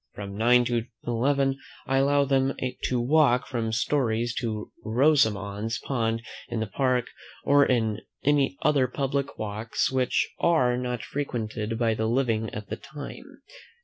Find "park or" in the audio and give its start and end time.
6.65-7.63